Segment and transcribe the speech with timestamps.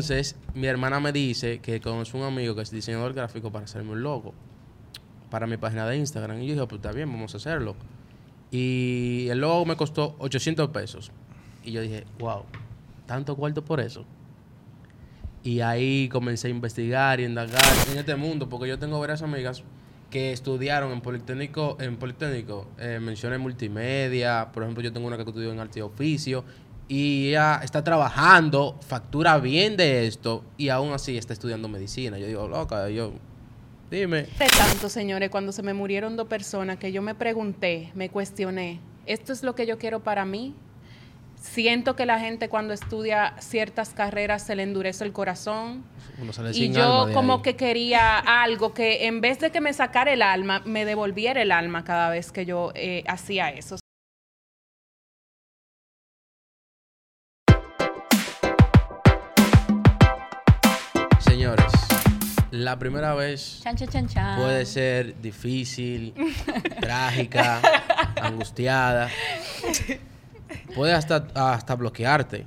[0.00, 3.92] Entonces, mi hermana me dice que conoce un amigo que es diseñador gráfico para hacerme
[3.92, 4.32] un logo
[5.28, 6.40] para mi página de Instagram.
[6.40, 7.76] Y yo dije, pues está bien, vamos a hacerlo.
[8.50, 11.12] Y el logo me costó 800 pesos.
[11.62, 12.44] Y yo dije, wow,
[13.04, 14.06] tanto cuarto por eso.
[15.42, 17.62] Y ahí comencé a investigar y indagar
[17.92, 19.62] en este mundo, porque yo tengo varias amigas
[20.08, 25.24] que estudiaron en Politécnico, en Politécnico, eh, mencioné multimedia, por ejemplo, yo tengo una que
[25.24, 26.42] estudió en arte y oficio,
[26.92, 32.18] y ella está trabajando, factura bien de esto, y aún así está estudiando medicina.
[32.18, 33.12] Yo digo, loca, yo,
[33.92, 34.22] dime.
[34.22, 38.80] De tanto, señores, cuando se me murieron dos personas, que yo me pregunté, me cuestioné,
[39.06, 40.52] ¿esto es lo que yo quiero para mí?
[41.36, 45.84] Siento que la gente cuando estudia ciertas carreras se le endurece el corazón.
[46.20, 47.42] Uno sale Y sin yo como ahí.
[47.42, 51.52] que quería algo que en vez de que me sacara el alma, me devolviera el
[51.52, 53.76] alma cada vez que yo eh, hacía eso.
[62.70, 64.38] La primera vez Chan, chan, chan, chan.
[64.40, 66.14] puede ser difícil,
[66.80, 67.60] trágica,
[68.22, 69.08] angustiada.
[70.74, 72.46] Puede hasta, hasta bloquearte.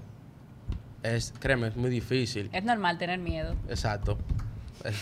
[1.03, 2.49] Es, créeme, es muy difícil.
[2.53, 3.53] Es normal tener miedo.
[3.67, 4.17] Exacto.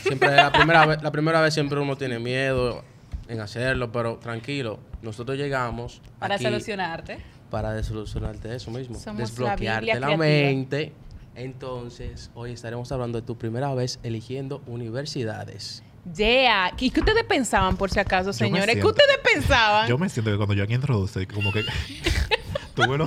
[0.02, 2.84] Siempre la primera vez, la primera vez siempre uno tiene miedo
[3.28, 4.80] en hacerlo, pero tranquilo.
[5.04, 7.20] Nosotros llegamos Para aquí solucionarte.
[7.52, 10.94] para desolucionarte eso mismo, Somos desbloquearte la, mente.
[11.36, 15.84] Entonces, hoy estaremos hablando de tu primera vez eligiendo universidades.
[16.16, 16.74] Yeah.
[16.80, 18.76] ¿Y qué ustedes pensaban, por si acaso, señores?
[18.76, 19.88] ¿Qué ustedes pensaban?
[19.88, 21.64] Yo me siento que cuando yo aquí introduce, como que
[22.76, 23.06] tuvo, lo-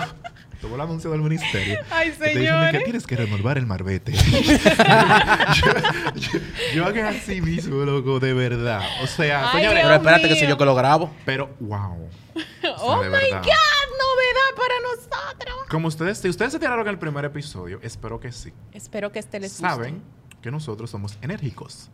[0.60, 1.78] tuvo el anuncio del ministerio.
[1.90, 2.72] Ay, que te dicen de señores.
[2.72, 4.12] que tienes que renovar el marbete.
[5.54, 5.72] yo,
[6.14, 6.40] yo,
[6.74, 8.82] yo hago así mismo, loco, de verdad.
[9.02, 10.38] O sea, Ay, señores, Pero Dios espérate que mío.
[10.38, 11.10] soy yo que lo grabo.
[11.24, 12.08] pero wow.
[12.78, 13.42] oh my verdad.
[13.42, 15.68] God, novedad para nosotros.
[15.68, 18.52] Como ustedes, si ustedes se tiraron el primer episodio, espero que sí.
[18.72, 19.66] Espero que este les guste.
[19.68, 20.02] Saben
[20.42, 21.90] que nosotros somos enérgicos.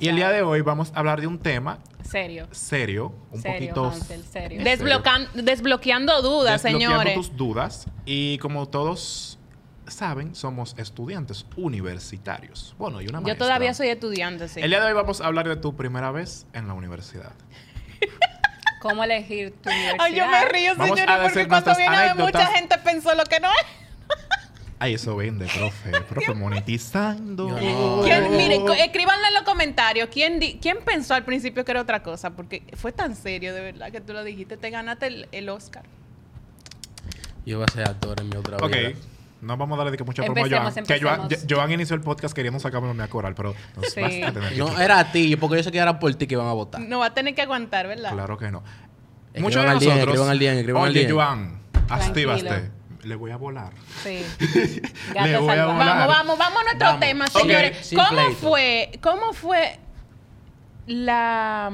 [0.00, 2.48] Y el día de hoy vamos a hablar de un tema Serio.
[2.50, 4.60] serio, un Serio, poquito Hansel, serio.
[4.62, 7.14] Desblocan- desbloqueando dudas, desbloqueando señores.
[7.14, 7.86] tus dudas.
[8.04, 9.38] Y como todos
[9.86, 12.74] saben, somos estudiantes universitarios.
[12.78, 13.46] Bueno, y una Yo maestra.
[13.46, 14.60] todavía soy estudiante, sí.
[14.60, 17.32] El día de hoy vamos a hablar de tu primera vez en la universidad.
[18.82, 19.96] ¿Cómo elegir tu universidad?
[20.04, 23.14] Ay, yo me río, Vamos señores, a porque cuando viene a ver, mucha gente pensó
[23.14, 23.66] lo que no es.
[24.82, 25.90] Ay, eso vende, profe.
[26.08, 27.48] Profe, monetizando.
[27.50, 28.00] No.
[28.02, 30.08] ¿Quién- miren, escríbanlo en los comentarios.
[30.10, 32.30] ¿Quién, di- ¿Quién pensó al principio que era otra cosa?
[32.30, 34.56] Porque fue tan serio, de verdad, que tú lo dijiste.
[34.56, 35.84] Te ganaste el, el Oscar.
[37.46, 38.68] Yo voy a ser actor en mi otra Ok.
[38.70, 38.90] vida.
[39.42, 40.84] No vamos a darle de que mucha promo a Empecemos, Joan.
[40.86, 41.52] Que Joan, empecemos.
[41.52, 44.00] Joan inició el podcast queriendo sacarme a coral, pero nos Sí.
[44.00, 46.26] vas a tener que No, era a ti, porque yo sé que era por ti
[46.26, 46.80] que iban a votar.
[46.80, 48.12] No va a tener que aguantar, ¿verdad?
[48.12, 48.62] Claro que no.
[49.32, 50.00] Escriban Muchos de día, nosotros.
[50.08, 51.12] escriban al día, escriban al Oye, día.
[51.14, 52.70] Joan, activaste.
[53.02, 53.72] Le voy a volar.
[54.02, 54.24] Sí.
[55.14, 56.08] Le voy a volar.
[56.08, 57.00] Vamos, vamos, vamos a nuestro Vamos.
[57.00, 57.86] tema, señores.
[57.86, 59.78] sin ¿Cómo fue, ¿Cómo fue
[60.86, 61.70] la,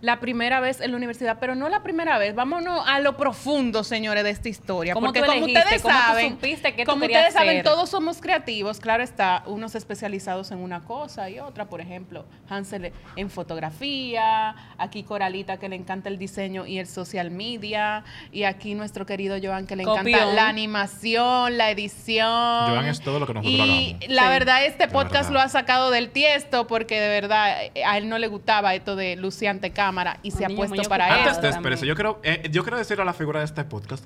[0.00, 1.38] la primera vez en la universidad?
[1.40, 2.34] Pero no la primera vez.
[2.34, 4.94] Vámonos a lo profundo, señores, de esta historia.
[4.94, 5.60] ¿Cómo Porque tú como elegiste?
[5.60, 8.80] ustedes ¿Cómo tú saben, supiste como ustedes saben, todos somos creativos.
[8.80, 11.66] Claro está, unos especializados en una cosa y otra.
[11.68, 14.54] Por ejemplo, Hansel en fotografía.
[14.78, 18.04] Aquí Coralita, que le encanta el diseño y el social media.
[18.32, 22.26] Y aquí nuestro querido Joan, que le encanta la animación, la edición.
[22.70, 24.08] Joan es todo lo que nosotros Y hagamos.
[24.08, 24.28] la Sí.
[24.28, 25.32] verdad, este La podcast verdad.
[25.32, 29.16] lo ha sacado del tiesto porque de verdad a él no le gustaba esto de
[29.16, 31.30] lucir ante cámara y se ha puesto para eso.
[31.30, 34.04] Antes de espérese, yo quiero, eh, yo quiero decirle a la figura de este podcast,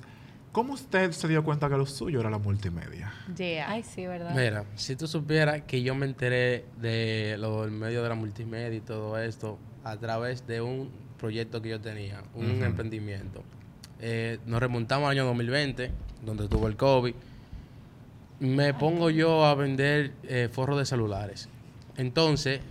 [0.53, 3.11] ¿cómo usted se dio cuenta que lo suyo era la multimedia?
[3.35, 3.69] Yeah.
[3.69, 4.33] Ay, sí, ¿verdad?
[4.33, 8.77] Mira, si tú supieras que yo me enteré de lo del medio de la multimedia
[8.77, 13.43] y todo esto a través de un proyecto que yo tenía, un emprendimiento.
[13.99, 15.91] Eh, nos remontamos al año 2020,
[16.25, 17.13] donde tuvo el COVID.
[18.39, 21.49] Me pongo yo a vender eh, forros de celulares.
[21.97, 22.61] Entonces...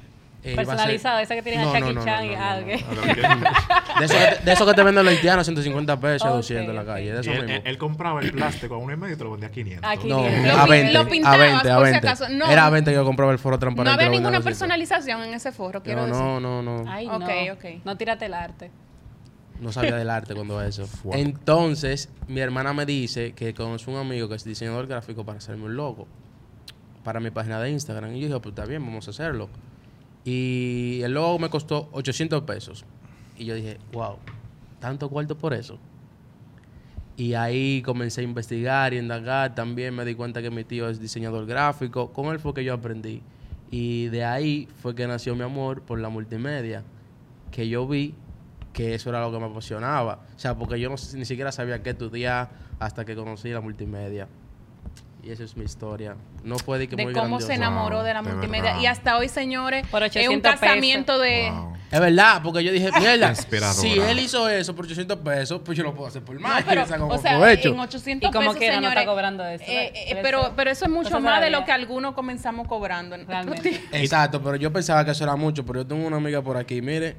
[0.44, 2.36] eh, a ser- Personalizado, esa que tiene a No, Jackie no, no, Chan no, y
[2.36, 3.16] no, ah, no, ok.
[3.18, 3.98] no.
[4.00, 6.70] De eso, que te, de eso que te venden los haitianos 150 pesos, Ok, 200
[6.70, 7.12] en la calle.
[7.12, 7.54] De Y eso él, mismo.
[7.56, 9.90] él- él compraba el plástico a uno y medio y te lo vendía a 500.
[9.90, 10.08] Aquí.
[10.08, 10.46] no, 500.
[10.46, 10.92] Lo a pin- 20.
[10.92, 12.08] lo a pintabas, 20, a por si 20.
[12.08, 12.28] acaso.
[12.30, 12.46] No.
[12.50, 13.92] Era a 20 que yo compraba el foro No transparente.
[13.94, 14.58] había lo vendía ninguna a 200.
[14.58, 16.22] personalización en ese forro, quiero No, decir.
[16.22, 16.90] no, no, no.
[16.90, 17.52] Ay, Ok, no.
[17.52, 17.64] ok.
[17.84, 18.70] No tírate el arte.
[19.60, 20.88] No sabía del arte cuando eso.
[20.88, 21.14] Fuck.
[21.14, 25.66] Entonces, mi hermana me dice que conoce un amigo que es diseñador gráfico para hacerme
[25.66, 26.08] un logo
[27.04, 28.16] para mi página de Instagram.
[28.16, 29.48] Y yo dije, pues está bien, vamos a hacerlo.
[30.24, 32.84] Y el logo me costó 800 pesos.
[33.36, 34.16] Y yo dije, wow,
[34.78, 35.78] tanto cuarto por eso.
[37.16, 39.54] Y ahí comencé a investigar y indagar.
[39.54, 42.12] También me di cuenta que mi tío es diseñador gráfico.
[42.12, 43.22] Con él fue que yo aprendí.
[43.70, 46.82] Y de ahí fue que nació mi amor por la multimedia.
[47.50, 48.14] Que yo vi
[48.72, 50.20] que eso era lo que me apasionaba.
[50.34, 54.28] O sea, porque yo no, ni siquiera sabía qué estudiar hasta que conocí la multimedia.
[55.24, 56.16] Y esa es mi historia.
[56.42, 58.62] No puede que de muy cómo se enamoró Wow, de la de multimedia.
[58.72, 58.80] verdad.
[58.80, 61.48] Y hasta hoy, señores, Por es un 800 casamiento de...
[61.52, 61.72] Wow.
[61.92, 63.32] Es verdad, porque yo dije, mierda,
[63.74, 66.64] si él hizo eso por 800 pesos, pues yo lo puedo hacer por No, más.
[66.64, 67.68] pero, y le saco o sea, provecho.
[67.68, 70.52] en 800 Y como pesos, quiera, no está señores, cobrando eso, eh, eh, pero, eso-
[70.56, 73.16] pero eso es mucho más de lo que algunos comenzamos cobrando.
[73.18, 73.80] Realmente.
[73.92, 76.82] Exacto, pero yo pensaba que eso era mucho, pero yo tengo una amiga por aquí,
[76.82, 77.16] mire,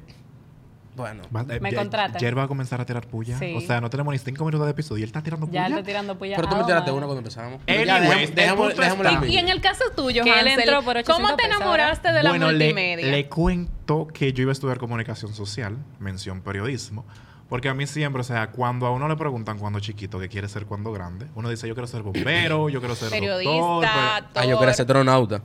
[0.96, 1.22] bueno,
[1.60, 2.20] Me ya- contratan.
[2.20, 3.38] Jer va a comenzar a tirar puya.
[3.38, 3.54] Sí.
[3.56, 5.66] O sea, no tenemos ni cinco minutos de episodio y él está tirando Ya puya.
[5.76, 6.36] está tirando puya.
[6.36, 7.60] pero tú me tiraste una cuando empezamos.
[7.66, 7.86] Anyways,
[8.34, 12.12] Ya, la Y, y en el caso tuyo, Hansel, entró por 800 ¿cómo te enamoraste
[12.12, 13.06] de la bueno, le, multimedia?
[13.10, 17.04] le cuento que yo iba a estudiar comunicación social, mención periodismo,
[17.48, 20.48] porque a mí siempre, o sea, cuando a uno le preguntan cuando chiquito qué quiere
[20.48, 24.46] ser cuando grande, uno dice yo quiero ser bombero, yo quiero ser Periodista, doctor, Ah,
[24.46, 25.42] yo quería ser astronauta.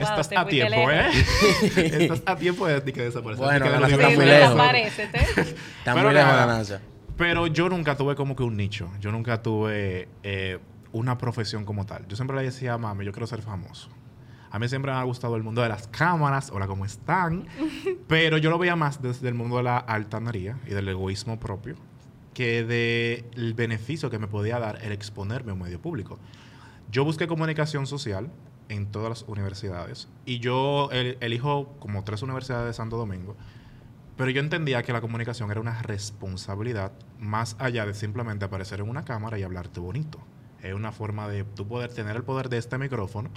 [0.00, 0.92] Wow, Estás a tiempo, lejos.
[0.92, 2.00] ¿eh?
[2.02, 3.44] Estás a tiempo de de que desaparecer.
[3.44, 4.72] Bueno, de que la de NASA Sí, está muy universidad.
[4.72, 5.36] lejos.
[5.78, 6.80] Está Pero muy lejos.
[7.16, 8.90] Pero yo nunca tuve como que un nicho.
[9.00, 10.58] Yo nunca tuve eh,
[10.92, 12.06] una profesión como tal.
[12.08, 13.90] Yo siempre le decía a mami, yo quiero ser famoso.
[14.50, 17.46] A mí siempre me ha gustado el mundo de las cámaras, hola, ¿cómo están?
[18.08, 21.76] Pero yo lo veía más desde el mundo de la altanería y del egoísmo propio
[22.34, 26.18] que del beneficio que me podía dar el exponerme a un medio público.
[26.90, 28.30] Yo busqué comunicación social
[28.70, 33.36] en todas las universidades y yo el- elijo como tres universidades de Santo Domingo,
[34.16, 38.88] pero yo entendía que la comunicación era una responsabilidad más allá de simplemente aparecer en
[38.88, 40.18] una cámara y hablarte bonito.
[40.62, 43.30] Es una forma de tú poder tener el poder de este micrófono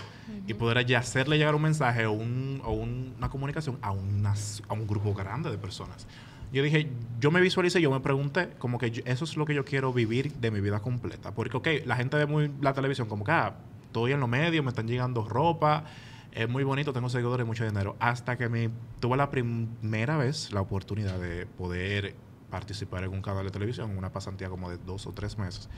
[0.46, 4.74] y poder hacerle llegar un mensaje o, un- o un- una comunicación a, unas- a
[4.74, 6.06] un grupo grande de personas.
[6.52, 6.90] Yo dije,
[7.22, 9.94] yo me visualicé, yo me pregunté, como que yo- eso es lo que yo quiero
[9.94, 11.32] vivir de mi vida completa.
[11.34, 13.56] Porque, ok, la gente ve muy la televisión como que, ah,
[13.94, 15.84] estoy en los medios, me están llegando ropa,
[16.32, 17.96] es muy bonito, tengo seguidores y mucho dinero.
[18.00, 22.16] Hasta que me tuve la primera vez la oportunidad de poder
[22.50, 25.70] participar en un canal de televisión, una pasantía como de dos o tres meses.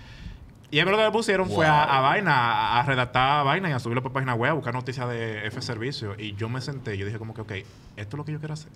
[0.72, 3.74] Y es lo que me pusieron fue a, a vaina, a, a redactar vaina y
[3.74, 6.16] a subirlo por página web, a buscar noticias de F Servicio.
[6.18, 7.66] Y yo me senté, yo dije como que, ok, esto
[7.98, 8.72] es lo que yo quiero hacer.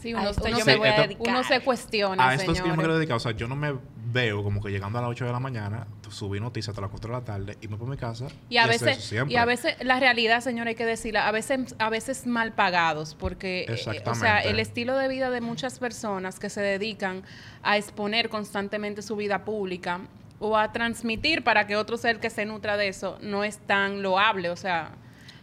[0.00, 1.28] Sí, A uno, esto uno yo se, me voy a esto- dedicar.
[1.34, 3.16] uno se cuestiona, A esto es que yo me quiero dedicar.
[3.16, 3.74] O sea, yo no me
[4.14, 7.10] veo como que llegando a las 8 de la mañana, subí noticias hasta las 4
[7.12, 8.28] de la tarde y me pongo a mi casa.
[8.48, 9.34] Y a eso veces, siempre.
[9.34, 13.16] y a veces la realidad, señora, hay que decirla, a veces, a veces mal pagados,
[13.16, 17.24] porque, eh, o sea, el estilo de vida de muchas personas que se dedican
[17.64, 20.02] a exponer constantemente su vida pública
[20.38, 23.58] o a transmitir para que otro sea el que se nutra de eso, no es
[23.58, 24.92] tan loable, o sea,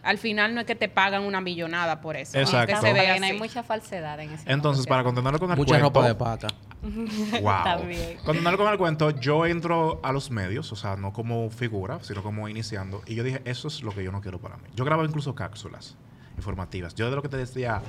[0.02, 2.80] al final no es que te pagan una millonada por eso, Exacto.
[2.80, 5.68] se ve También hay mucha falsedad en ese Entonces, mundo, para continuar con el Mucha
[5.78, 5.86] cuento.
[5.88, 6.48] ropa de paca.
[7.42, 7.64] Wow.
[7.64, 8.18] También.
[8.24, 12.22] Continuando con el cuento, yo entro a los medios, o sea, no como figura, sino
[12.22, 13.02] como iniciando.
[13.06, 14.64] Y yo dije, eso es lo que yo no quiero para mí.
[14.74, 15.96] Yo grababa incluso cápsulas
[16.36, 16.94] informativas.
[16.94, 17.82] Yo de lo que te decía,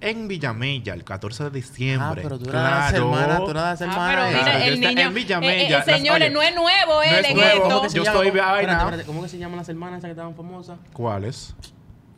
[0.00, 2.20] en Villamella, el 14 de diciembre.
[2.20, 5.14] Ah, pero tú eras claro, hermanas, tú eras Ah, pero Claro, mira, el niño, en
[5.14, 7.50] Villamella, eh, eh, señores, no es nuevo no él es en nuevo.
[7.52, 7.68] esto.
[7.68, 8.22] ¿Cómo que se Yo llama?
[8.24, 9.02] estoy vaina.
[9.06, 10.78] ¿Cómo que se llaman las hermanas esas que estaban famosas?
[10.92, 11.54] ¿Cuáles?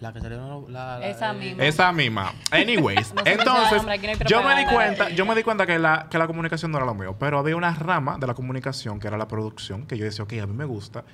[0.01, 1.65] La que salieron la, la- Esa eh, misma.
[1.65, 2.33] Esa misma.
[2.51, 6.07] Anyways, No entonces, nombre, no yo me di cuenta, yo me di cuenta que la,
[6.09, 9.09] que la comunicación no era lo mío, pero había una rama de la comunicación que
[9.09, 11.05] era la producción, que yo decía, ok, a mí me gusta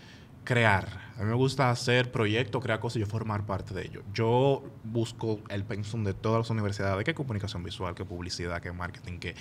[0.44, 0.86] crear,
[1.16, 4.02] a mí me gusta hacer proyectos, crear cosas y yo formar parte de ello.
[4.12, 9.19] Yo busco el pensum de todas las universidades, que comunicación visual, que publicidad, que marketing,
[9.19, 9.34] que,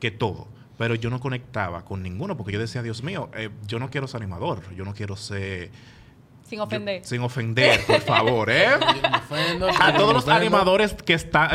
[0.00, 0.48] que todo.
[0.78, 4.08] Pero yo no conectaba con ninguno porque yo decía, Dios mío, eh, yo no quiero
[4.08, 5.70] ser animador, yo no quiero ser...
[6.48, 7.02] Sin ofender.
[7.02, 8.68] yo- sin ofender, por favor, ¿eh?
[9.02, 10.32] yo me ofendo, A todos me los ofendo.
[10.32, 11.50] animadores que están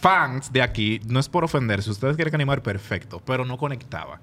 [0.00, 4.20] fans de aquí, no es por ofender, si ustedes quieren animar, perfecto, pero no conectaba.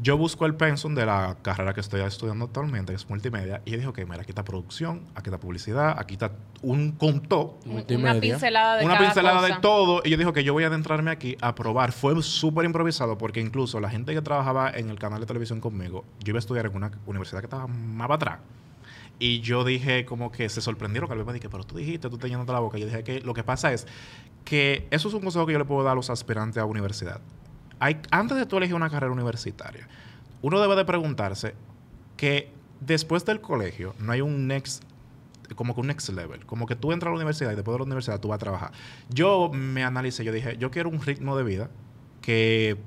[0.00, 3.76] Yo busco el pensum de la carrera que estoy estudiando actualmente, que es multimedia, y
[3.76, 8.20] dije, ok, mira, aquí está producción, aquí está publicidad, aquí está un contó, Una Multimedia.
[8.20, 9.54] pincelada de una cada pincelada cosa.
[9.54, 11.92] de todo, y yo dije que yo voy a adentrarme aquí a probar.
[11.92, 16.04] Fue súper improvisado porque incluso la gente que trabajaba en el canal de televisión conmigo,
[16.24, 18.38] yo iba a estudiar en una universidad que estaba más para atrás.
[19.18, 22.28] Y yo dije como que se sorprendieron, que me dije, pero tú dijiste, tú te
[22.28, 22.78] llenando la boca.
[22.78, 23.86] Yo dije que lo que pasa es
[24.44, 27.20] que eso es un consejo que yo le puedo dar a los aspirantes a universidad.
[27.78, 29.88] Hay, antes de tú elegir una carrera universitaria,
[30.42, 31.54] uno debe de preguntarse
[32.16, 34.84] que después del colegio no hay un next
[35.56, 37.78] como que un next level, como que tú entras a la universidad y después de
[37.78, 38.72] la universidad tú vas a trabajar.
[39.10, 41.70] Yo me analicé, yo dije, yo quiero un ritmo de vida
[42.22, 42.78] que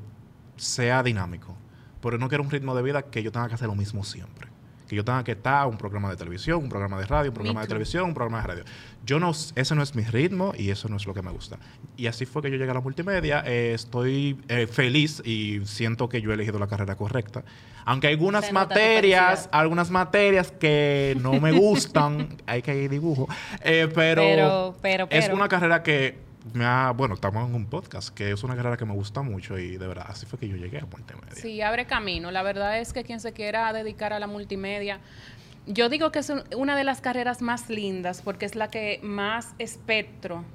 [0.55, 1.55] sea dinámico,
[2.01, 4.49] pero no quiero un ritmo de vida que yo tenga que hacer lo mismo siempre.
[4.87, 7.61] Que yo tenga que estar un programa de televisión, un programa de radio, un programa
[7.61, 8.63] de televisión, un programa de radio.
[9.05, 11.57] Yo no, ese no es mi ritmo y eso no es lo que me gusta.
[11.95, 13.43] Y así fue que yo llegué a la multimedia.
[13.45, 17.43] Eh, estoy eh, feliz y siento que yo he elegido la carrera correcta.
[17.85, 23.29] Aunque hay algunas Se materias, algunas materias que no me gustan, hay que ir dibujo,
[23.61, 28.09] eh, pero, Pero, pero, es una carrera que me ha, bueno, estamos en un podcast,
[28.09, 30.55] que es una carrera que me gusta mucho y de verdad, así fue que yo
[30.55, 31.35] llegué a multimedia.
[31.35, 32.31] Sí, abre camino.
[32.31, 34.99] La verdad es que quien se quiera dedicar a la multimedia
[35.69, 39.01] yo digo que es un- una de las carreras más lindas porque es la que
[39.03, 40.45] más espectro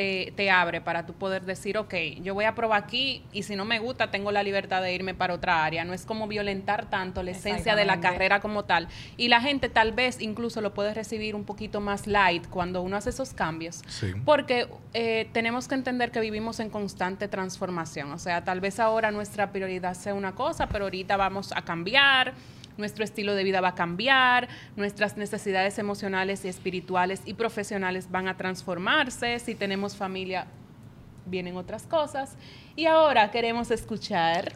[0.00, 3.54] te, te abre para tú poder decir, ok, yo voy a probar aquí y si
[3.54, 5.84] no me gusta tengo la libertad de irme para otra área.
[5.84, 8.88] No es como violentar tanto la esencia de la carrera como tal.
[9.18, 12.96] Y la gente tal vez incluso lo puede recibir un poquito más light cuando uno
[12.96, 13.82] hace esos cambios.
[13.88, 14.12] Sí.
[14.24, 18.10] Porque eh, tenemos que entender que vivimos en constante transformación.
[18.12, 22.32] O sea, tal vez ahora nuestra prioridad sea una cosa, pero ahorita vamos a cambiar,
[22.80, 28.26] nuestro estilo de vida va a cambiar, nuestras necesidades emocionales y espirituales y profesionales van
[28.26, 29.38] a transformarse.
[29.38, 30.46] Si tenemos familia,
[31.26, 32.36] vienen otras cosas.
[32.76, 34.52] Y ahora queremos escuchar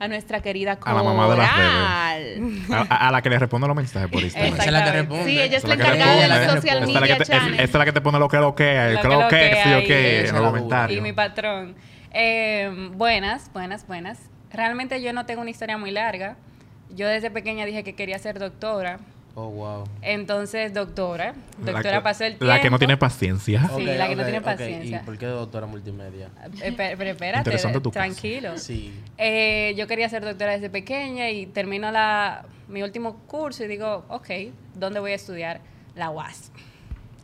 [0.00, 2.52] a nuestra querida A la mamá de las Coral.
[2.70, 4.54] A, a- a la que le responde los mensajes por Instagram.
[4.54, 5.24] Esa es la que responde.
[5.24, 7.24] Sí, ella es la que encargada de los social Esta Esta es la media que
[7.24, 7.54] te- channel.
[7.54, 9.84] esta es la que te pone lo que lo que Lo que que lo que
[9.86, 10.98] que Esa en los la comentarios.
[10.98, 11.74] Y mi patrón.
[12.12, 14.18] Eh, buenas, buenas, buenas.
[14.52, 16.36] Realmente yo no tengo una historia muy larga.
[16.94, 18.98] Yo desde pequeña dije que quería ser doctora.
[19.34, 19.84] Oh, wow.
[20.02, 21.34] Entonces, doctora.
[21.64, 22.44] La Doctora que- pasó el tiempo.
[22.46, 23.70] La que no tiene paciencia.
[23.76, 25.00] Sí, la que no tiene paciencia.
[25.00, 26.28] ¿Y por qué doctora multimedia?
[26.60, 28.04] Eh, pe- Pero espérate, Interesante tu caso.
[28.04, 28.58] tranquilo.
[28.58, 28.92] Sí.
[29.16, 34.04] Eh, yo quería ser doctora desde pequeña y termino la, mi último curso y digo,
[34.08, 34.28] ok,
[34.74, 35.60] ¿dónde voy a estudiar?
[35.94, 36.50] La UAS.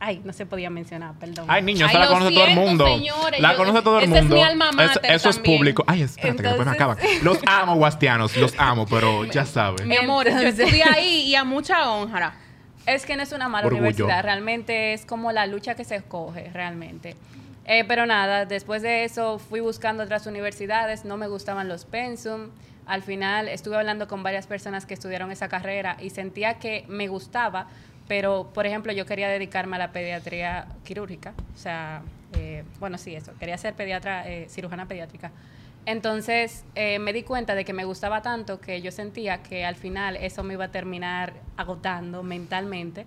[0.06, 1.46] Ay, no se podía mencionar, perdón.
[1.48, 2.86] Ay, niño, esa la conoce todo el siento, mundo.
[2.86, 4.36] señores, la yo- conoce todo el ese es mundo.
[4.36, 5.82] mi alma Eso- mater eso es público.
[5.86, 6.92] Ay, espérate, que después me acaba.
[6.94, 8.36] Entonces- Los amo, guastianos.
[8.36, 9.88] Los amo, pero ya saben.
[9.88, 12.34] Mi amor, yo estudié ahí y a mucha honra.
[12.86, 13.82] Es que no es una mala Orgullo.
[13.82, 17.16] universidad, realmente es como la lucha que se escoge, realmente.
[17.64, 22.50] Eh, pero nada, después de eso fui buscando otras universidades, no me gustaban los pensum.
[22.84, 27.08] Al final estuve hablando con varias personas que estudiaron esa carrera y sentía que me
[27.08, 27.68] gustaba,
[28.08, 32.02] pero por ejemplo yo quería dedicarme a la pediatría quirúrgica, o sea,
[32.36, 35.32] eh, bueno, sí, eso, quería ser pediatra, eh, cirujana pediátrica.
[35.86, 39.76] Entonces eh, me di cuenta de que me gustaba tanto que yo sentía que al
[39.76, 43.06] final eso me iba a terminar agotando mentalmente.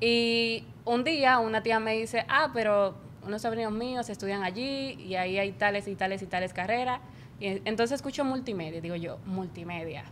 [0.00, 5.14] Y un día una tía me dice, ah, pero unos sobrinos míos estudian allí y
[5.14, 7.00] ahí hay tales y tales y tales carreras.
[7.40, 10.04] Y entonces escucho multimedia, digo yo, multimedia.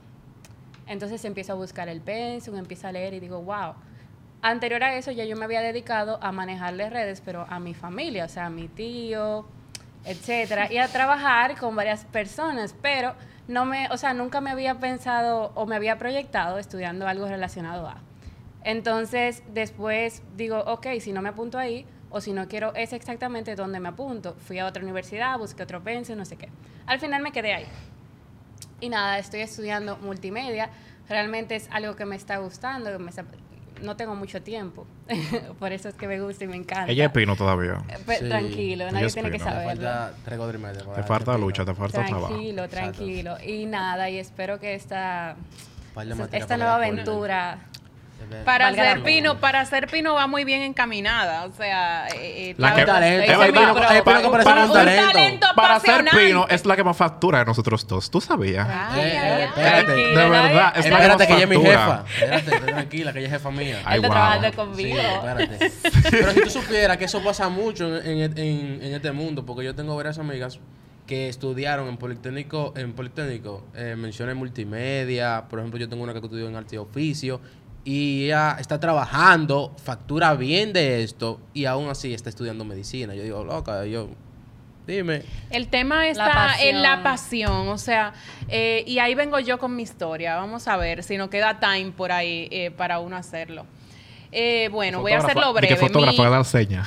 [0.86, 3.74] Entonces empiezo a buscar el pensum, empiezo a leer y digo, wow.
[4.42, 8.24] Anterior a eso ya yo me había dedicado a manejarle redes, pero a mi familia,
[8.24, 9.46] o sea, a mi tío,
[10.04, 13.14] etcétera, y a trabajar con varias personas, pero
[13.48, 17.86] no me, o sea, nunca me había pensado o me había proyectado estudiando algo relacionado
[17.86, 17.98] a.
[18.64, 23.54] Entonces, después digo, ok, si no me apunto ahí, o si no quiero, es exactamente
[23.54, 24.34] donde me apunto.
[24.34, 26.48] Fui a otra universidad, busqué otro pensum, no sé qué.
[26.86, 27.66] Al final me quedé ahí.
[28.80, 30.70] Y nada, estoy estudiando multimedia.
[31.08, 32.90] Realmente es algo que me está gustando.
[32.90, 33.24] que me está-
[33.82, 34.86] no tengo mucho tiempo.
[35.58, 36.90] Por eso es que me gusta y me encanta.
[36.90, 37.82] Ella es pino todavía.
[38.06, 38.28] Pe- Sí.
[38.28, 39.44] Tranquilo, Ella nadie tiene que pino.
[39.44, 39.82] Te saberlo.
[39.82, 40.38] falta tres
[40.94, 42.28] Te falta lucha, te falta trabajo.
[42.28, 43.36] Tranquilo, tranquilo.
[43.44, 45.36] Y nada, y espero que esta,
[46.32, 47.58] esta nueva aventura...
[48.44, 49.04] Para pena.
[49.04, 51.44] pino, para ser pino va muy bien encaminada.
[51.46, 53.24] O sea, eh, eh, La que- talento.
[53.24, 55.06] es es verdad, pino que para- parece para un un talento.
[55.12, 56.26] talento Para ser apasionante.
[56.26, 58.10] pino es la que más factura de nosotros dos.
[58.10, 58.66] ¿Tú sabías?
[58.68, 59.42] Ay, Eh, ay, ay.
[59.44, 59.92] espérate.
[59.92, 62.04] De verdad, es la que Espérate que ella es mi jefa.
[62.20, 63.82] Espérate, tranquila, que ella es jefa mía.
[63.84, 64.10] Ay, wow.
[64.10, 65.72] trabajando Sí, espérate.
[66.10, 69.64] Pero si tú supieras que eso pasa mucho en, en- en- en este mundo, porque
[69.64, 70.58] yo tengo varias amigas
[71.06, 76.20] que estudiaron en Politécnico, en Politécnico, eh, mencioné multimedia, por ejemplo, yo tengo una que
[76.20, 77.40] estudió en arte y oficio,
[77.92, 83.14] y ella está trabajando, factura bien de esto, y aún así está estudiando medicina.
[83.14, 84.08] Yo digo, loca, yo,
[84.86, 85.22] dime.
[85.50, 86.68] El tema La está pasión.
[86.68, 88.12] en la pasión, o sea,
[88.48, 90.36] eh, y ahí vengo yo con mi historia.
[90.36, 93.66] Vamos a ver si nos queda time por ahí eh, para uno hacerlo.
[94.32, 95.80] Eh, bueno, voy a hacerlo ¿De qué breve.
[95.80, 96.86] fotógrafa Mi- dar señas?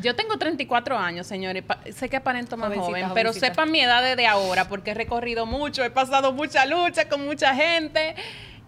[0.00, 1.62] Yo tengo 34 años, señores.
[1.64, 3.46] Pa- sé que aparento más Jovencita, joven, pero jovencita.
[3.48, 7.54] sepan mi edad desde ahora, porque he recorrido mucho, he pasado mucha lucha con mucha
[7.56, 8.14] gente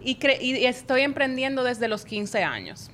[0.03, 2.89] y, estoy emprendiendo desde los 15 años.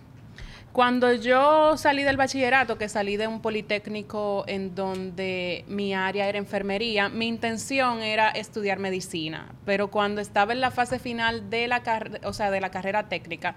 [0.72, 6.38] Cuando yo salí del bachillerato, que salí de un politécnico en donde mi área era
[6.38, 11.82] enfermería, mi intención era estudiar medicina, pero cuando estaba en la fase final de la,
[11.82, 13.56] car- o sea, de la carrera técnica,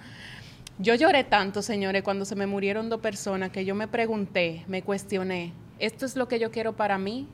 [0.78, 4.82] yo lloré tanto, señores, cuando se me murieron dos personas que yo me pregunté, me
[4.82, 7.28] cuestioné, ¿esto es lo que yo quiero para mí?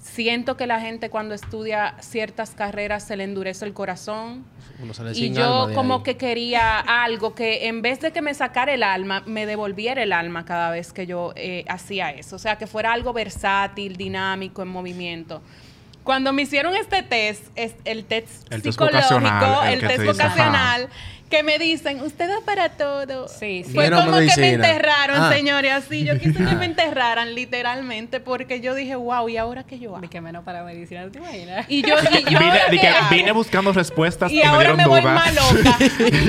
[0.00, 4.44] Siento que la gente cuando estudia ciertas carreras se le endurece el corazón.
[5.14, 6.02] Y yo como ahí.
[6.02, 10.14] que quería algo que en vez de que me sacara el alma, me devolviera el
[10.14, 12.36] alma cada vez que yo eh, hacía eso.
[12.36, 15.42] O sea, que fuera algo versátil, dinámico, en movimiento.
[16.02, 20.88] Cuando me hicieron este test, es el test El test psicológico, vocacional, el test vocacional,
[21.30, 23.28] que me dicen, usted da para todo.
[23.28, 23.72] Sí, sí.
[23.72, 25.32] Fue como que me enterraron, Ah.
[25.32, 26.04] señores, así.
[26.04, 30.10] Yo quise que me enterraran, literalmente, porque yo dije, wow, ¿y ahora qué yo hago?
[30.10, 31.66] Que menos para medicina, ¿no te imaginas?
[31.68, 33.08] Y yo, y yo Vine, ¿ahora di qué que hago?
[33.10, 35.14] vine buscando respuestas y, Y me ahora dieron me voy dudas.
[35.14, 35.78] más loca.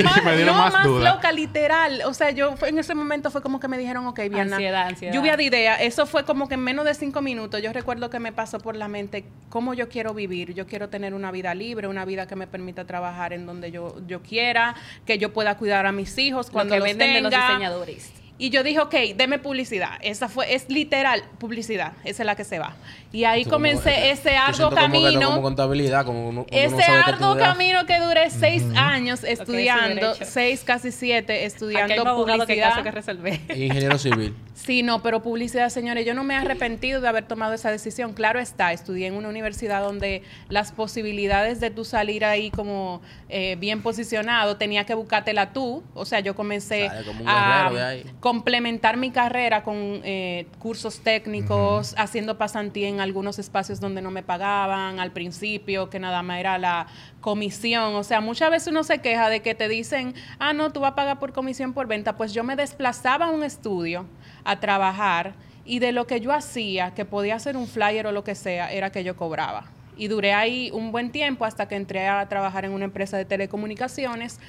[0.04, 2.02] Más- me dieron no, más loca, literal.
[2.06, 4.56] O sea, yo fue- en ese momento fue como que me dijeron, ok, Viana.
[4.58, 5.14] Ansiedad, ansiedad.
[5.14, 5.76] Lluvia de idea.
[5.82, 7.62] Eso fue como que en menos de cinco minutos.
[7.62, 10.54] Yo recuerdo que me pasó por la mente cómo yo quiero vivir.
[10.54, 13.96] Yo quiero tener una vida libre, una vida que me permita trabajar en donde yo,
[14.08, 17.22] yo quiera, que yo pueda cuidar a mis hijos Lo cuando que los venden de
[17.22, 18.21] los diseñadores.
[18.42, 20.00] Y yo dije, ok, deme publicidad.
[20.02, 21.94] Esa fue, es literal publicidad.
[22.04, 22.76] Esa es la que se va.
[23.12, 25.30] Y ahí comencé yo ese arduo como que camino.
[25.30, 29.42] como contabilidad, como uno, uno Ese sabe qué arduo camino que duré seis años es
[29.42, 32.70] estudiando, seis, casi siete, Aquí hay estudiando que publicidad.
[32.70, 33.40] caso que resolver.
[33.56, 34.34] Ingeniero civil.
[34.54, 38.14] Sí, no, pero publicidad, señores, yo no me he arrepentido de haber tomado esa decisión.
[38.14, 43.56] Claro está, estudié en una universidad donde las posibilidades de tú salir ahí como eh,
[43.60, 45.84] bien posicionado, tenía que buscártela tú.
[45.96, 48.06] O sea, yo comencé Sale como un a guerrero de ahí.
[48.32, 54.24] Complementar mi carrera con eh, cursos técnicos, haciendo pasantía en algunos espacios donde no me
[54.24, 56.88] pagaban al principio, que nada más era la
[57.20, 57.94] comisión.
[57.94, 60.94] O sea, muchas veces uno se queja de que te dicen, ah, no, tú vas
[60.94, 62.16] a pagar por comisión por venta.
[62.16, 64.06] Pues yo me desplazaba a un estudio
[64.46, 65.34] a trabajar
[65.66, 68.72] y de lo que yo hacía, que podía hacer un flyer o lo que sea,
[68.72, 69.66] era que yo cobraba.
[69.98, 73.26] Y duré ahí un buen tiempo hasta que entré a trabajar en una empresa de
[73.26, 74.40] telecomunicaciones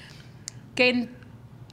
[0.77, 1.09] que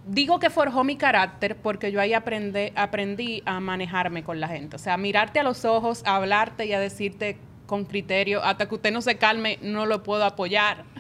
[0.05, 4.75] digo que forjó mi carácter porque yo ahí aprendí, aprendí a manejarme con la gente.
[4.75, 8.67] O sea, a mirarte a los ojos, a hablarte y a decirte con criterio, hasta
[8.67, 10.83] que usted no se calme, no lo puedo apoyar.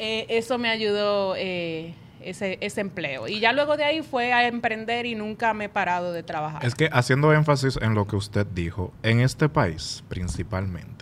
[0.00, 3.26] Eh, eso me ayudó eh, ese, ese empleo.
[3.26, 6.64] Y ya luego de ahí fue a emprender y nunca me he parado de trabajar.
[6.64, 10.97] Es que haciendo énfasis en lo que usted dijo, en este país principalmente,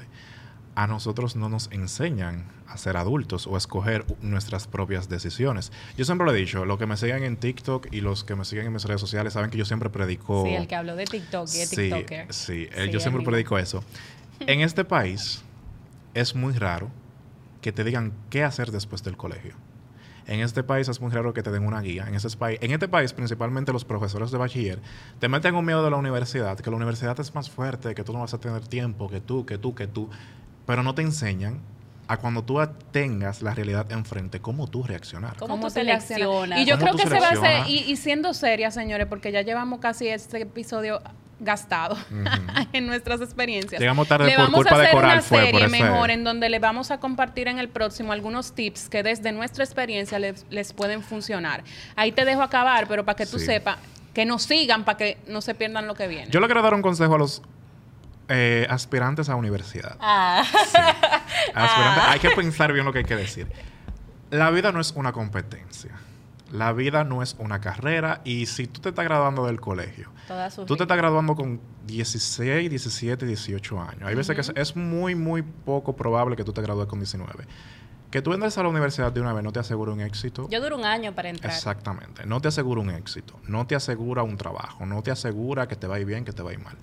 [0.76, 5.72] a nosotros no nos enseñan a ser adultos o a escoger nuestras propias decisiones.
[5.96, 8.44] Yo siempre lo he dicho, los que me siguen en TikTok y los que me
[8.44, 10.44] siguen en mis redes sociales saben que yo siempre predico...
[10.44, 12.32] Sí, el que habló de TikTok y de Sí, TikToker.
[12.32, 13.82] sí, Sí, yo siempre predico eso.
[14.40, 15.42] En este país
[16.12, 16.90] es muy raro
[17.62, 19.54] que te digan qué hacer después del colegio.
[20.26, 22.06] En este país es muy raro que te den una guía.
[22.06, 24.80] En, ese país, en este país, principalmente los profesores de bachiller,
[25.20, 28.12] te meten un miedo de la universidad, que la universidad es más fuerte, que tú
[28.12, 30.10] no vas a tener tiempo, que tú, que tú, que tú.
[30.66, 31.60] Pero no te enseñan
[32.08, 32.58] a cuando tú
[32.92, 35.36] tengas la realidad enfrente, cómo tú reaccionar.
[35.36, 36.04] ¿Cómo tú te reaccionas?
[36.06, 36.60] seleccionas?
[36.60, 39.06] Y yo ¿Cómo creo tú que se va a hacer, y, y siendo seria, señores,
[39.08, 41.00] porque ya llevamos casi este episodio
[41.38, 41.96] gastado
[42.72, 43.78] en nuestras experiencias.
[43.80, 46.10] Llegamos tarde le por vamos culpa a de hacer Coral, una fue serie ese- mejor
[46.10, 50.18] en donde le vamos a compartir en el próximo algunos tips que desde nuestra experiencia
[50.18, 51.62] les, les pueden funcionar.
[51.94, 53.46] Ahí te dejo acabar, pero para que tú Sí.
[53.46, 53.76] sepas,
[54.14, 56.30] que nos sigan para que no se pierdan lo que viene.
[56.30, 57.42] Yo le quiero dar un consejo a los
[58.28, 59.96] eh, aspirantes a universidad.
[60.00, 60.42] Ah,
[61.54, 63.46] Aspirante, Hay que pensar bien lo que hay que decir.
[64.30, 65.92] La vida no es una competencia.
[66.50, 68.20] La vida no es una carrera.
[68.24, 70.10] Y si tú te estás graduando del colegio,
[70.66, 74.02] tú te estás graduando con 16, 17, 18 años.
[74.04, 77.46] Hay veces que es- es muy, muy poco probable que tú te gradúes con 19.
[78.10, 80.48] Que tú entres a la universidad de una vez no te asegura un éxito.
[80.48, 81.52] Yo duro un año para entrar.
[81.52, 82.24] Exactamente.
[82.26, 83.38] No te asegura un éxito.
[83.46, 84.86] No te asegura un trabajo.
[84.86, 86.76] No te asegura que te va a ir bien, que te va a ir mal.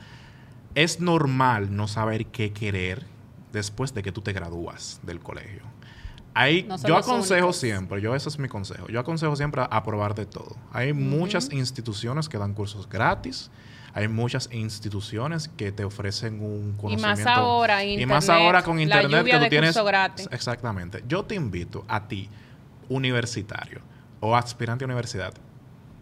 [0.75, 3.05] Es normal no saber qué querer
[3.51, 5.61] después de que tú te gradúas del colegio.
[6.67, 7.57] No yo aconsejo únicos.
[7.57, 8.87] siempre, yo ese es mi consejo.
[8.87, 10.55] Yo aconsejo siempre a, a probar de todo.
[10.71, 13.51] Hay muchas instituciones que dan cursos gratis.
[13.95, 17.07] Hay muchas instituciones que te ofrecen un y conocimiento.
[17.07, 19.69] más ahora, Y más internet, ahora con la internet lluvia que tú de tienes.
[19.69, 20.27] curso gratis.
[20.31, 21.03] Exactamente.
[21.07, 22.27] Yo te invito a ti,
[22.89, 23.81] universitario
[24.19, 25.33] o aspirante a universidad,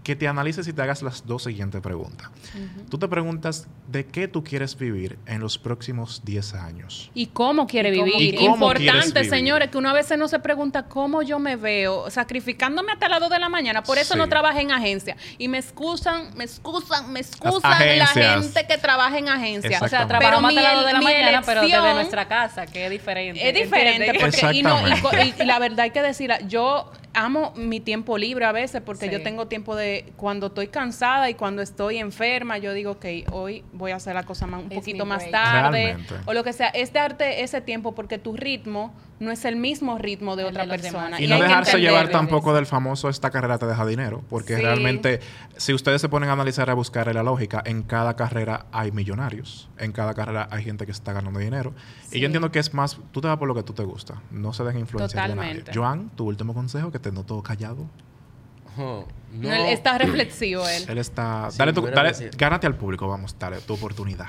[0.03, 2.29] que te analices y te hagas las dos siguientes preguntas.
[2.89, 7.11] Tú te preguntas de qué tú quieres vivir en los próximos 10 años.
[7.13, 8.17] ¿Y cómo quiere ¿Y cómo vivir?
[8.31, 9.29] quieres- ¿Y cómo quieres Importante, vivir?
[9.29, 13.19] señores, que uno a veces no se pregunta cómo yo me veo, sacrificándome hasta las
[13.19, 13.83] 2 de la mañana.
[13.83, 14.17] Por eso Sí.
[14.19, 15.17] no trabajé en agencia.
[15.37, 19.79] Y me excusan, me excusan, me excusan la gente que trabaja en agencia.
[19.83, 22.91] O sea, trabajamos hasta las 2 de la mañana, pero desde nuestra casa, que es
[22.91, 23.47] diferente.
[23.47, 25.35] Es diferente, porque, y, no, y, co- Exactamente.
[25.37, 29.07] y- y la verdad hay que decir, yo amo mi tiempo libre a veces porque
[29.07, 29.11] Sí.
[29.11, 33.63] yo tengo tiempo de cuando estoy cansada y cuando estoy enferma, yo digo, ok, hoy
[33.73, 36.15] voy a hacer la cosa más- un Es poquito más tarde Realmente.
[36.25, 39.97] o lo que sea, es darte ese tiempo porque tu ritmo no es el mismo
[39.97, 41.19] ritmo de El otra de persona.
[41.21, 44.55] Y, hay no que dejarse llevar tampoco del famoso esta carrera te deja dinero, porque
[44.57, 44.61] Sí.
[44.61, 45.19] realmente
[45.57, 48.91] si ustedes se ponen a analizar y a buscar la lógica, en cada carrera hay
[48.91, 51.73] millonarios, en cada carrera hay gente que está ganando dinero.
[52.11, 54.15] Y yo entiendo que es más, tú te vas por lo que tú te gusta,
[54.31, 55.49] no se dejen influenciar de nadie.
[55.59, 55.71] Totalmente.
[55.79, 57.85] Joan, tu último consejo, que te noto callado.
[58.77, 59.49] Oh, no.
[59.49, 60.85] No, él está reflexivo él.
[60.87, 61.51] Él está...
[61.51, 64.27] Sí, dale, tu- dale gánate al público, vamos, dale tu oportunidad.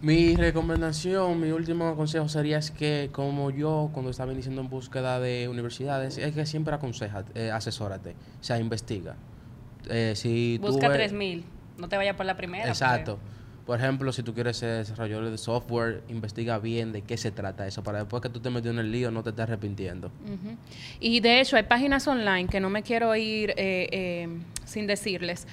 [0.00, 5.18] Mi recomendación, mi último consejo sería es que como yo cuando estaba iniciando en búsqueda
[5.18, 9.16] de universidades, es que siempre aconseja, eh, asesórate, o sea, investiga.
[9.90, 11.44] Eh, si Busca ves- 3000.
[11.78, 12.68] No te vayas por la primera.
[12.68, 13.18] Exacto.
[13.66, 17.66] Por ejemplo, si tú quieres ser desarrollador de software, investiga bien de qué se trata
[17.66, 20.10] eso, para después que tú te metes en el lío no te estés arrepintiendo.
[21.00, 24.28] Y de hecho, hay páginas online que no me quiero ir eh, eh,
[24.64, 25.46] sin decirles.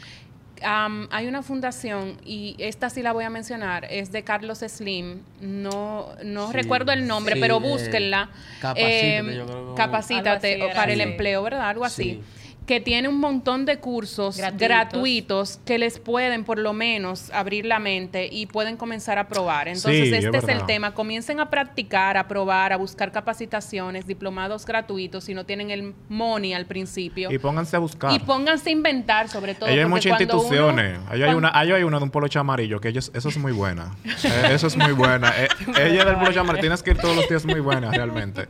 [0.64, 5.20] Am, hay una fundación, y esta sí la voy a mencionar, es de Carlos Slim.
[5.42, 8.30] No, no Sí, recuerdo el nombre, sí, pero eh, búsquenla.
[8.62, 11.70] Capacítate, yo creo que- capacítate así era, para el empleo, ¿verdad?
[11.70, 12.22] Algo así.
[12.66, 14.68] Que tiene un montón de cursos Gratuitos.
[14.68, 15.60] gratuitos.
[15.66, 19.68] que les pueden por lo menos abrir la mente y pueden comenzar a probar.
[19.68, 20.94] Entonces, Sí, es este es el tema.
[20.96, 26.54] Comiencen a practicar, a probar, a buscar capacitaciones, diplomados gratuitos si no tienen el money
[26.54, 27.32] al principio.
[27.32, 28.12] Y pónganse a buscar.
[28.12, 29.70] Y pónganse a inventar, sobre todo.
[29.70, 30.98] Ahí hay muchas instituciones.
[30.98, 33.38] uno- ahí, hay una, ahí hay una de un poloche amarillo, que ellos, eso es
[33.38, 33.92] muy buena.
[34.24, 35.32] Eh, eso es muy buena.
[35.38, 35.48] Eh,
[35.84, 38.48] ella del poloche amarillo, tienes que ir todos los días muy buena, realmente.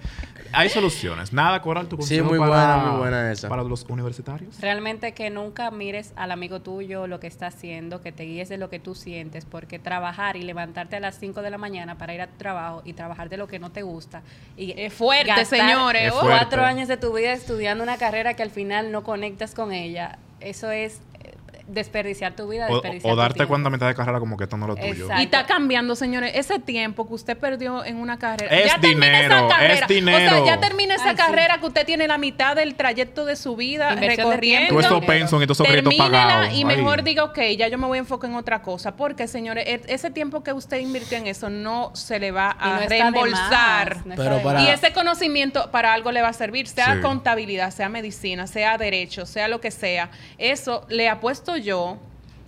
[0.56, 1.34] Hay soluciones.
[1.34, 3.50] Nada, Coral, tu Sí, consejo muy para, buena, muy buena esa.
[3.50, 4.60] Para los universitarios.
[4.62, 8.58] Realmente que nunca mires al amigo tuyo lo que está haciendo, que te guíes de
[8.58, 12.14] lo que tú sientes, porque trabajar y levantarte a las 5 de la mañana para
[12.14, 14.22] ir a tu trabajo y trabajar de lo que no te gusta.
[14.58, 16.08] Y Es fuerte, gastar señores.
[16.08, 16.30] Es fuerte.
[16.30, 20.18] Cuatro años de tu vida estudiando una carrera que al final no conectas con ella,
[20.40, 21.02] eso es
[21.68, 23.50] desperdiciar tu vida, O, desperdiciar o tu darte tiempo.
[23.50, 24.92] cuenta a mitad de carrera como que esto no es lo tuyo.
[25.06, 25.22] Exacto.
[25.22, 26.32] Y está cambiando, señores.
[26.36, 28.56] Ese tiempo que usted perdió en una carrera.
[28.56, 30.46] Es termina dinero, es O sea, dinero.
[30.46, 31.16] ya termina esa Ay, sí.
[31.18, 35.02] carrera que usted tiene la mitad del trayecto de su vida Inversión recorriendo.
[35.06, 35.42] pension
[35.92, 36.54] y pagados.
[36.66, 38.96] Mejor diga, ok, ya yo me voy a enfocar en otra cosa.
[38.96, 42.66] Porque, señores, e- ese tiempo que usted invirtió en eso no se le va no
[42.66, 44.06] a reembolsar.
[44.06, 44.68] no Pero para- más.
[44.68, 47.02] Y ese conocimiento para algo le va a servir, sea Sí.
[47.02, 50.10] contabilidad, sea medicina, sea derecho, sea lo que sea.
[50.38, 51.98] Eso le apuesto yo,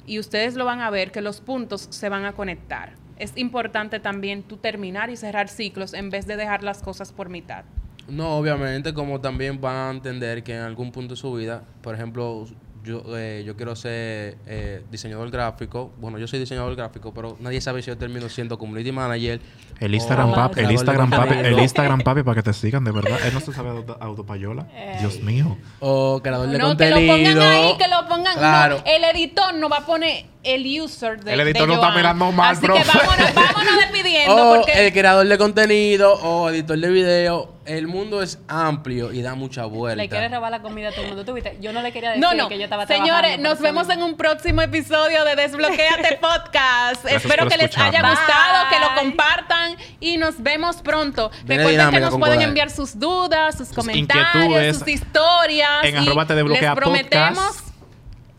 [0.05, 2.93] y ustedes lo van a ver, que los puntos se van a conectar.
[3.19, 7.29] Es importante también tú terminar y cerrar ciclos en vez de dejar las cosas por
[7.29, 7.65] mitad.
[8.07, 11.93] No, obviamente, como también van a entender que en algún punto de su vida, por
[11.93, 12.45] ejemplo,
[12.87, 15.91] yo, eh, yo quiero ser eh, diseñador gráfico.
[15.99, 19.39] Bueno, yo soy diseñador gráfico, pero nadie sabe si yo termino siendo community manager.
[19.79, 23.19] El Instagram, papi, el Instagram, papi, el Instagram, papi, para que te sigan, de verdad.
[23.25, 24.67] Él no se sabe auto- autopayola.
[24.99, 25.57] Dios mío.
[25.79, 27.01] O creador de no, que contenido.
[27.01, 28.37] lo pongan ahí, que lo pongan.
[28.37, 28.77] Claro.
[28.77, 31.91] No, el editor no va a poner el user de El editor de no está
[31.95, 32.83] mirando mal, Así profe.
[32.83, 34.35] que vámonos, vámonos despidiendo.
[34.35, 37.53] O porque el creador de contenido o editor de video.
[37.67, 40.01] El mundo es amplio y da mucha vuelta.
[40.01, 41.25] Le quieres robar la comida a todo el mundo.
[41.25, 41.57] ¿Tú viste?
[41.59, 42.47] Yo no le quería decir No, no.
[42.47, 47.03] que yo estaba Señores, trabajando, nos vemos en un próximo episodio de Desbloquéate Podcast.
[47.03, 51.29] Gracias Espero que les haya gustado, que lo compartan y nos vemos pronto.
[51.43, 55.83] Viene Recuerden que nos pueden enviar sus dudas, sus, comentarios, sus historias.
[55.83, 57.66] en y arroba te desbloquea les prometemos, podcast.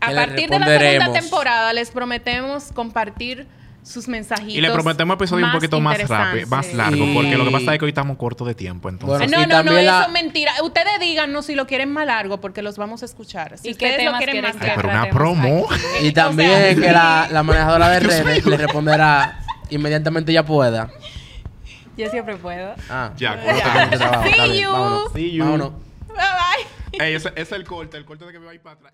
[0.01, 3.47] A partir de la segunda temporada, les prometemos compartir
[3.83, 4.55] sus mensajitos.
[4.55, 7.13] Y le prometemos episodio un poquito más rápido, más largo, Sí.
[7.15, 9.19] porque lo que pasa es que hoy estamos cortos de tiempo, entonces.
[9.31, 10.53] Bueno, no, y no, no, eso es mentira.
[10.63, 13.57] Ustedes díganos si lo quieren más largo, porque los vamos a escuchar.
[13.57, 14.75] Si ¿Y qué ustedes lo quieren más largo.
[14.77, 15.67] pero una promo.
[15.71, 16.07] aquí?
[16.07, 19.39] Y O también sea, que la, la manejadora de redes le responderá
[19.71, 20.91] inmediatamente ya pueda.
[21.97, 22.75] Yo siempre puedo.
[22.91, 23.91] Ah, Ya, ya.
[23.91, 24.71] Trabajo, See you.
[24.71, 25.13] vámonos.
[25.15, 25.45] See you.
[25.45, 25.73] Vámonos.
[26.09, 27.07] Bye bye.
[27.07, 28.77] Ey, ese ese es el corte, el corte de que me va a ir para
[28.77, 28.93] atrás.